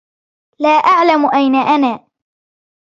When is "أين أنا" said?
1.35-2.07